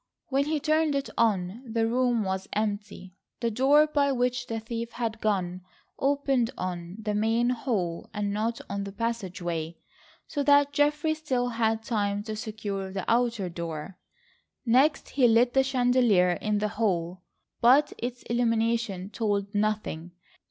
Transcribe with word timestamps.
When 0.29 0.45
he 0.45 0.59
turned 0.59 0.95
it 0.95 1.11
on 1.15 1.61
the 1.63 1.85
room 1.85 2.23
was 2.23 2.49
empty. 2.53 3.13
The 3.39 3.51
door 3.51 3.85
by 3.85 4.11
which 4.11 4.47
the 4.47 4.59
thief 4.59 4.93
had 4.93 5.21
gone 5.21 5.61
opened 5.99 6.49
on 6.57 6.95
the 6.99 7.13
main 7.13 7.51
hall 7.51 8.09
and 8.11 8.33
not 8.33 8.59
on 8.67 8.83
the 8.83 8.91
passageway, 8.91 9.77
so 10.27 10.41
that 10.41 10.73
Geoffrey 10.73 11.13
still 11.13 11.49
had 11.49 11.83
time 11.83 12.23
to 12.23 12.35
secure 12.35 12.91
the 12.91 13.05
outer 13.07 13.47
door. 13.47 13.99
Next 14.65 15.09
he 15.09 15.27
lit 15.27 15.53
the 15.53 15.61
chandelier 15.61 16.31
in 16.31 16.57
the 16.57 16.69
hall, 16.69 17.21
but 17.61 17.93
its 17.99 18.23
illumination 18.23 19.11
told 19.11 19.53
nothing. 19.53 20.13